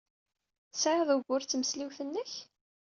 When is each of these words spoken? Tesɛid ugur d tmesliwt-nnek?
Tesɛid 0.71 1.09
ugur 1.17 1.41
d 1.43 1.47
tmesliwt-nnek? 1.47 2.33